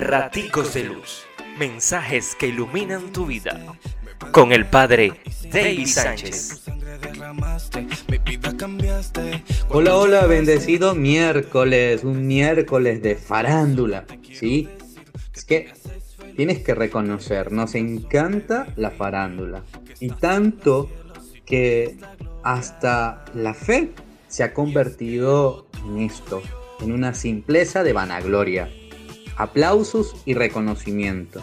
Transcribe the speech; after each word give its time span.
Raticos 0.00 0.72
de 0.72 0.84
Luz. 0.84 1.26
Mensajes 1.58 2.34
que 2.34 2.46
iluminan 2.46 3.12
tu 3.12 3.26
vida. 3.26 3.76
Con 4.32 4.52
el 4.52 4.64
padre 4.64 5.12
David 5.52 5.86
Sánchez. 5.86 6.62
Hola, 9.68 9.96
hola, 9.96 10.26
bendecido 10.26 10.94
miércoles, 10.94 12.02
un 12.02 12.26
miércoles 12.26 13.02
de 13.02 13.14
farándula, 13.14 14.06
¿sí? 14.32 14.70
Es 15.34 15.44
que 15.44 15.70
tienes 16.34 16.60
que 16.60 16.74
reconocer, 16.74 17.52
nos 17.52 17.74
encanta 17.74 18.68
la 18.76 18.90
farándula. 18.90 19.64
Y 20.00 20.08
tanto 20.08 20.88
que 21.44 21.98
hasta 22.42 23.26
la 23.34 23.52
fe 23.52 23.90
se 24.28 24.44
ha 24.44 24.54
convertido 24.54 25.66
en 25.84 25.98
esto, 25.98 26.42
en 26.80 26.92
una 26.92 27.12
simpleza 27.12 27.82
de 27.82 27.92
vanagloria, 27.92 28.70
aplausos 29.40 30.16
y 30.26 30.34
reconocimiento, 30.34 31.42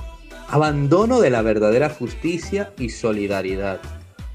abandono 0.49 1.19
de 1.19 1.31
la 1.31 1.41
verdadera 1.41 1.89
justicia 1.89 2.71
y 2.77 2.89
solidaridad, 2.89 3.81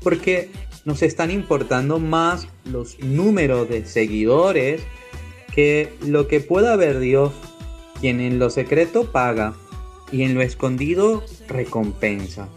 porque 0.02 0.50
nos 0.84 1.02
están 1.02 1.30
importando 1.30 2.00
más 2.00 2.48
los 2.64 2.98
números 2.98 3.68
de 3.68 3.86
seguidores 3.86 4.82
que 5.54 5.94
lo 6.04 6.26
que 6.26 6.40
pueda 6.40 6.74
ver 6.74 6.98
Dios, 6.98 7.32
quien 8.00 8.20
en 8.20 8.40
lo 8.40 8.50
secreto 8.50 9.12
paga 9.12 9.54
y 10.10 10.22
en 10.22 10.34
lo 10.34 10.42
escondido 10.42 11.22
recompensa. 11.46 12.48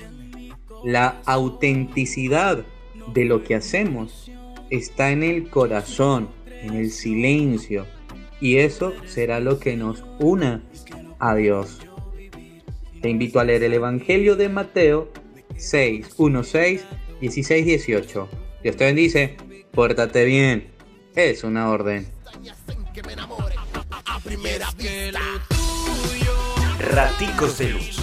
La 0.83 1.21
autenticidad 1.25 2.65
de 3.13 3.25
lo 3.25 3.43
que 3.43 3.53
hacemos 3.53 4.31
está 4.71 5.11
en 5.11 5.21
el 5.21 5.49
corazón, 5.49 6.29
en 6.63 6.73
el 6.73 6.89
silencio, 6.89 7.85
y 8.41 8.57
eso 8.57 8.93
será 9.05 9.39
lo 9.39 9.59
que 9.59 9.75
nos 9.75 10.03
una 10.19 10.63
a 11.19 11.35
Dios. 11.35 11.79
Te 13.01 13.09
invito 13.09 13.39
a 13.39 13.43
leer 13.43 13.63
el 13.63 13.73
Evangelio 13.73 14.35
de 14.35 14.49
Mateo 14.49 15.11
6, 15.57 16.15
1, 16.17 16.43
6, 16.43 16.85
16, 17.21 17.65
18. 17.65 18.29
Dios 18.63 18.75
te 18.75 18.85
bendice, 18.85 19.37
pórtate 19.71 20.25
bien, 20.25 20.71
es 21.15 21.43
una 21.43 21.69
orden. 21.69 22.07
Raticos 26.79 27.57
de 27.57 27.69
Luz. 27.69 27.99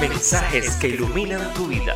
Mensajes 0.00 0.76
que 0.76 0.88
iluminan 0.88 1.52
tu 1.54 1.66
vida. 1.68 1.94